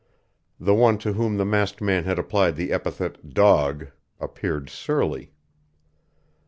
The 0.59 0.73
one 0.73 0.97
to 0.97 1.13
whom 1.13 1.37
the 1.37 1.45
masked 1.45 1.79
man 1.79 2.05
had 2.05 2.17
applied 2.17 2.55
the 2.55 2.71
epithet, 2.73 3.35
"dog," 3.35 3.89
appeared 4.19 4.67
surly. 4.67 5.31